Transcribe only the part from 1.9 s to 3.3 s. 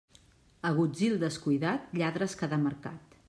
lladres cada mercat.